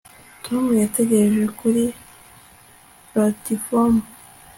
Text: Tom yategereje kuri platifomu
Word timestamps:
Tom 0.43 0.63
yategereje 0.83 1.43
kuri 1.59 1.83
platifomu 3.11 4.01